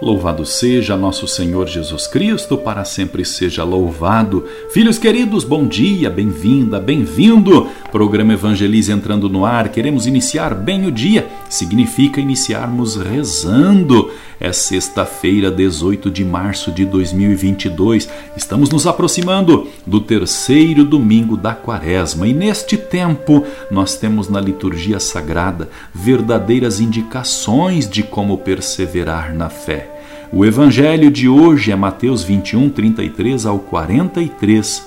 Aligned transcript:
Louvado 0.00 0.46
seja 0.46 0.96
nosso 0.96 1.28
Senhor 1.28 1.68
Jesus 1.68 2.06
Cristo, 2.06 2.56
para 2.56 2.86
sempre 2.86 3.22
seja 3.22 3.62
louvado. 3.62 4.46
Filhos 4.72 4.98
queridos, 4.98 5.44
bom 5.44 5.66
dia, 5.66 6.08
bem-vinda, 6.08 6.80
bem-vindo. 6.80 7.68
Programa 7.92 8.32
Evangelize 8.32 8.90
entrando 8.90 9.28
no 9.28 9.44
ar. 9.44 9.68
Queremos 9.68 10.06
iniciar 10.06 10.54
bem 10.54 10.86
o 10.86 10.90
dia. 10.90 11.28
Significa 11.50 12.18
iniciarmos 12.18 12.96
rezando. 12.96 14.10
É 14.40 14.54
sexta-feira, 14.54 15.50
18 15.50 16.10
de 16.10 16.24
março 16.24 16.72
de 16.72 16.86
2022. 16.86 18.08
Estamos 18.34 18.70
nos 18.70 18.86
aproximando 18.86 19.68
do 19.86 20.00
terceiro 20.00 20.82
domingo 20.82 21.36
da 21.36 21.54
Quaresma 21.54 22.26
e 22.26 22.32
neste 22.32 22.78
tempo 22.78 23.44
nós 23.70 23.96
temos 23.96 24.30
na 24.30 24.40
liturgia 24.40 24.98
sagrada 24.98 25.68
verdadeiras 25.92 26.80
indicações 26.80 27.86
de 27.86 28.02
como 28.02 28.38
perseverar 28.38 29.34
na 29.34 29.50
fé. 29.50 29.89
O 30.32 30.44
evangelho 30.44 31.10
de 31.10 31.28
hoje 31.28 31.72
é 31.72 31.76
Mateus 31.76 32.22
21, 32.22 32.70
33 32.70 33.46
ao 33.46 33.58
43, 33.58 34.86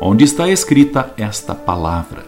onde 0.00 0.24
está 0.24 0.48
escrita 0.48 1.14
esta 1.16 1.54
palavra. 1.54 2.24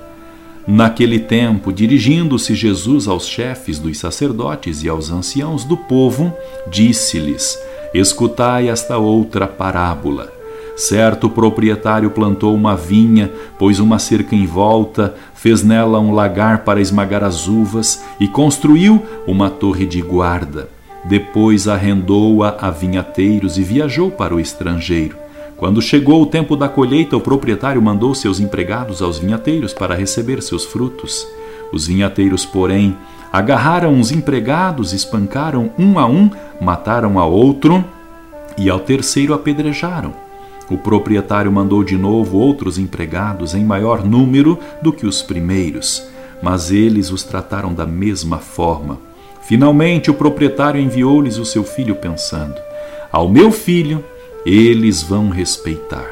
Naquele 0.64 1.18
tempo, 1.18 1.72
dirigindo-se 1.72 2.54
Jesus 2.54 3.08
aos 3.08 3.26
chefes 3.26 3.80
dos 3.80 3.98
sacerdotes 3.98 4.84
e 4.84 4.88
aos 4.88 5.10
anciãos 5.10 5.64
do 5.64 5.76
povo, 5.76 6.32
disse-lhes: 6.70 7.58
Escutai 7.92 8.68
esta 8.68 8.96
outra 8.96 9.48
parábola. 9.48 10.32
Certo 10.76 11.28
proprietário 11.28 12.12
plantou 12.12 12.54
uma 12.54 12.76
vinha, 12.76 13.28
pôs 13.58 13.80
uma 13.80 13.98
cerca 13.98 14.36
em 14.36 14.46
volta, 14.46 15.16
fez 15.34 15.64
nela 15.64 15.98
um 15.98 16.14
lagar 16.14 16.62
para 16.62 16.80
esmagar 16.80 17.24
as 17.24 17.48
uvas 17.48 18.04
e 18.20 18.28
construiu 18.28 19.04
uma 19.26 19.50
torre 19.50 19.84
de 19.84 20.00
guarda. 20.00 20.68
Depois 21.04 21.66
arrendou-a 21.66 22.56
a 22.60 22.70
vinhateiros 22.70 23.58
e 23.58 23.62
viajou 23.62 24.10
para 24.10 24.34
o 24.34 24.40
estrangeiro. 24.40 25.16
Quando 25.56 25.82
chegou 25.82 26.22
o 26.22 26.26
tempo 26.26 26.56
da 26.56 26.68
colheita, 26.68 27.16
o 27.16 27.20
proprietário 27.20 27.80
mandou 27.80 28.14
seus 28.14 28.40
empregados 28.40 29.02
aos 29.02 29.18
vinhateiros 29.18 29.72
para 29.72 29.94
receber 29.94 30.42
seus 30.42 30.64
frutos. 30.64 31.26
Os 31.72 31.86
vinhateiros, 31.86 32.44
porém, 32.44 32.96
agarraram 33.32 33.98
os 33.98 34.10
empregados, 34.10 34.92
espancaram 34.92 35.70
um 35.78 35.98
a 35.98 36.06
um, 36.06 36.30
mataram 36.60 37.18
a 37.18 37.24
outro 37.24 37.84
e 38.58 38.68
ao 38.68 38.80
terceiro 38.80 39.34
apedrejaram. 39.34 40.12
O 40.68 40.78
proprietário 40.78 41.50
mandou 41.50 41.84
de 41.84 41.96
novo 41.96 42.38
outros 42.38 42.78
empregados 42.78 43.54
em 43.54 43.64
maior 43.64 44.04
número 44.04 44.58
do 44.80 44.92
que 44.92 45.06
os 45.06 45.22
primeiros, 45.22 46.02
mas 46.42 46.70
eles 46.70 47.10
os 47.10 47.22
trataram 47.22 47.72
da 47.72 47.86
mesma 47.86 48.38
forma. 48.38 49.11
Finalmente, 49.42 50.10
o 50.10 50.14
proprietário 50.14 50.80
enviou-lhes 50.80 51.36
o 51.36 51.44
seu 51.44 51.64
filho, 51.64 51.94
pensando: 51.96 52.54
Ao 53.10 53.28
meu 53.28 53.50
filho 53.50 54.04
eles 54.44 55.02
vão 55.02 55.28
respeitar. 55.28 56.10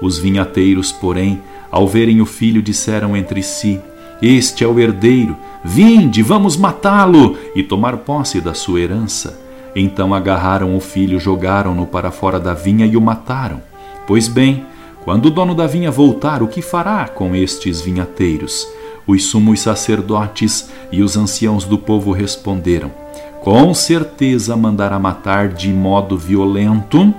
Os 0.00 0.18
vinhateiros, 0.18 0.92
porém, 0.92 1.40
ao 1.70 1.86
verem 1.86 2.20
o 2.20 2.26
filho, 2.26 2.62
disseram 2.62 3.16
entre 3.16 3.42
si: 3.42 3.80
Este 4.20 4.64
é 4.64 4.66
o 4.66 4.78
herdeiro, 4.78 5.36
vinde, 5.64 6.22
vamos 6.22 6.56
matá-lo 6.56 7.38
e 7.54 7.62
tomar 7.62 7.98
posse 7.98 8.40
da 8.40 8.54
sua 8.54 8.80
herança. 8.80 9.40
Então 9.74 10.12
agarraram 10.12 10.76
o 10.76 10.80
filho, 10.80 11.18
jogaram-no 11.18 11.86
para 11.86 12.10
fora 12.10 12.38
da 12.38 12.52
vinha 12.52 12.84
e 12.84 12.96
o 12.96 13.00
mataram. 13.00 13.62
Pois 14.06 14.28
bem, 14.28 14.66
quando 15.04 15.26
o 15.26 15.30
dono 15.30 15.54
da 15.54 15.66
vinha 15.66 15.90
voltar, 15.90 16.42
o 16.42 16.48
que 16.48 16.60
fará 16.60 17.08
com 17.08 17.34
estes 17.34 17.80
vinhateiros? 17.80 18.68
Os 19.06 19.24
sumos 19.24 19.60
sacerdotes 19.60 20.70
e 20.90 21.02
os 21.02 21.16
anciãos 21.16 21.64
do 21.64 21.76
povo 21.76 22.12
responderam: 22.12 22.90
Com 23.40 23.74
certeza 23.74 24.56
mandará 24.56 24.98
matar 24.98 25.48
de 25.48 25.72
modo 25.72 26.16
violento 26.16 27.12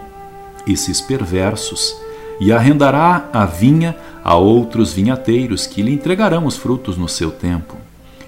esses 0.66 1.01
perversos 1.01 1.95
e 2.39 2.51
arrendará 2.51 3.29
a 3.33 3.45
vinha 3.45 3.95
a 4.23 4.35
outros 4.35 4.93
vinhateiros 4.93 5.67
que 5.67 5.81
lhe 5.81 5.91
entregarão 5.91 6.45
os 6.45 6.55
frutos 6.55 6.97
no 6.97 7.09
seu 7.09 7.29
tempo. 7.29 7.75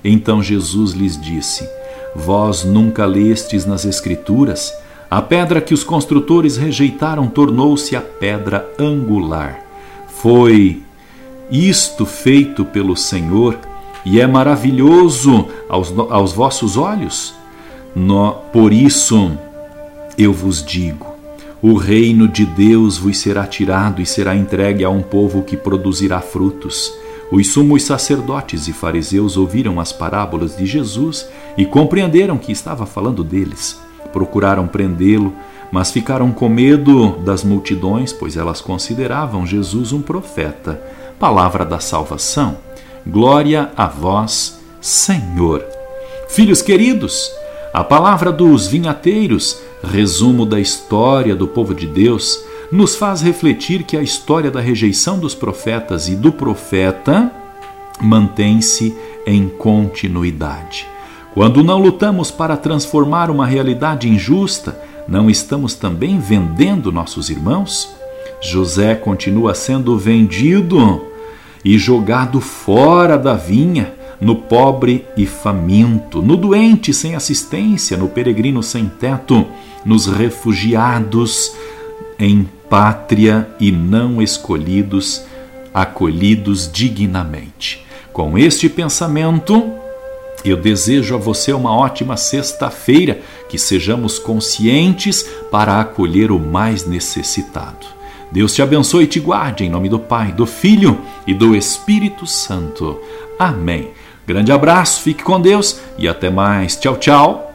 Então 0.04 0.44
Jesus 0.44 0.92
lhes 0.92 1.20
disse: 1.20 1.68
Vós 2.16 2.64
nunca 2.64 3.06
lestes 3.06 3.66
nas 3.66 3.86
Escrituras? 3.86 4.74
A 5.10 5.22
pedra 5.22 5.62
que 5.62 5.74
os 5.74 5.84
construtores 5.84 6.58
rejeitaram 6.58 7.28
tornou-se 7.28 7.96
a 7.96 8.02
pedra 8.02 8.68
angular. 8.78 9.60
Foi 10.08 10.82
isto 11.50 12.06
feito 12.06 12.66
pelo 12.66 12.96
Senhor 12.96 13.58
e 14.06 14.20
é 14.20 14.28
maravilhoso 14.28 15.48
aos, 15.68 15.94
aos 16.10 16.34
vossos 16.34 16.78
olhos? 16.78 17.34
No, 17.96 18.34
por 18.52 18.74
isso 18.74 19.32
eu 20.18 20.34
vos 20.34 20.64
digo: 20.64 21.16
o 21.62 21.76
reino 21.76 22.28
de 22.28 22.46
Deus 22.46 22.98
vos 22.98 23.18
será 23.18 23.48
tirado 23.48 24.02
e 24.02 24.06
será 24.06 24.36
entregue 24.36 24.84
a 24.84 24.90
um 24.90 25.02
povo 25.02 25.44
que 25.44 25.58
produzirá 25.58 26.22
frutos. 26.22 26.94
Os 27.32 27.48
sumos 27.48 27.84
sacerdotes 27.84 28.68
e 28.68 28.74
fariseus 28.74 29.36
ouviram 29.36 29.80
as 29.80 29.92
parábolas 29.92 30.56
de 30.56 30.66
Jesus 30.66 31.28
e 31.58 31.66
compreenderam 31.66 32.38
que 32.38 32.52
estava 32.52 32.86
falando 32.86 33.24
deles. 33.24 33.80
Procuraram 34.14 34.68
prendê-lo, 34.68 35.34
mas 35.72 35.92
ficaram 35.92 36.32
com 36.32 36.48
medo 36.48 37.18
das 37.20 37.44
multidões, 37.44 38.14
pois 38.14 38.38
elas 38.38 38.62
consideravam 38.62 39.46
Jesus 39.46 39.92
um 39.92 40.02
profeta 40.02 40.82
palavra 41.20 41.66
da 41.66 41.80
salvação. 41.80 42.58
Glória 43.06 43.72
a 43.76 43.88
vós, 43.88 44.60
Senhor. 44.82 45.66
Filhos 46.28 46.62
queridos, 46.62 47.32
a 47.74 47.84
palavra 47.84 48.32
dos 48.32 48.68
vinhateiros, 48.68 49.62
resumo 49.84 50.46
da 50.46 50.60
história 50.60 51.36
do 51.36 51.48
povo 51.48 51.74
de 51.74 51.88
Deus, 51.88 52.44
nos 52.72 52.96
faz 52.96 53.22
refletir 53.22 53.84
que 53.84 53.96
a 53.96 54.02
história 54.02 54.50
da 54.50 54.60
rejeição 54.60 55.20
dos 55.20 55.36
profetas 55.36 56.08
e 56.08 56.16
do 56.16 56.32
profeta 56.32 57.32
mantém-se 58.02 58.96
em 59.26 59.48
continuidade. 59.48 60.88
Quando 61.34 61.64
não 61.64 61.80
lutamos 61.80 62.32
para 62.32 62.58
transformar 62.58 63.30
uma 63.30 63.46
realidade 63.46 64.10
injusta, 64.10 64.80
não 65.08 65.30
estamos 65.30 65.76
também 65.76 66.20
vendendo 66.20 66.92
nossos 66.92 67.30
irmãos? 67.30 67.90
José 68.42 68.96
continua 68.96 69.54
sendo 69.54 69.98
vendido 69.98 71.06
e 71.64 71.78
jogado 71.78 72.40
fora 72.40 73.18
da 73.18 73.34
vinha, 73.34 73.94
no 74.22 74.36
pobre 74.36 75.06
e 75.18 75.26
faminto, 75.26 76.22
no 76.22 76.38
doente 76.38 76.94
sem 76.94 77.16
assistência, 77.16 77.98
no 77.98 78.08
peregrino 78.08 78.64
sem 78.64 78.88
teto, 78.88 79.46
nos 79.84 80.08
refugiados 80.08 81.54
em 82.18 82.48
pátria 82.70 83.48
e 83.60 83.72
não 83.72 84.22
escolhidos, 84.22 85.24
acolhidos 85.74 86.72
dignamente. 86.72 87.86
Com 88.14 88.38
este 88.38 88.70
pensamento, 88.70 89.72
eu 90.44 90.58
desejo 90.58 91.16
a 91.16 91.18
você 91.18 91.54
uma 91.54 91.76
ótima 91.76 92.18
sexta-feira, 92.18 93.22
que 93.48 93.58
sejamos 93.58 94.20
conscientes 94.20 95.24
para 95.50 95.80
acolher 95.80 96.32
o 96.32 96.40
mais 96.40 96.86
necessitado. 96.86 97.88
Deus 98.32 98.54
te 98.54 98.62
abençoe 98.62 99.06
e 99.06 99.08
te 99.08 99.20
guarde 99.20 99.64
em 99.64 99.70
nome 99.70 99.88
do 99.88 100.00
Pai, 100.00 100.32
do 100.32 100.46
Filho 100.46 101.00
e 101.26 101.34
do 101.34 101.56
Espírito 101.56 102.28
Santo. 102.28 103.00
Amém. 103.40 103.92
Grande 104.28 104.52
abraço, 104.52 105.02
fique 105.02 105.24
com 105.24 105.40
Deus 105.40 105.80
e 105.98 106.08
até 106.08 106.30
mais. 106.30 106.76
Tchau, 106.76 106.98
tchau. 106.98 107.55